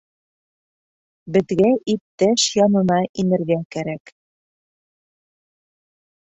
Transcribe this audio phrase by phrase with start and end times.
[1.35, 4.15] Беҙгә иптәш янына инергә кәрәк.